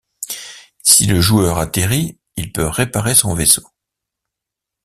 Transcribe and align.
Si 0.81 1.05
le 1.05 1.21
joueur 1.21 1.59
atterrit, 1.59 2.17
il 2.35 2.51
peut 2.51 2.65
réparer 2.65 3.13
son 3.13 3.35
vaisseau. 3.35 3.61